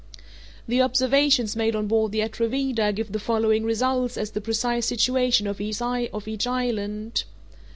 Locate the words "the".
0.67-0.81, 2.11-2.21, 3.11-3.19, 4.31-4.41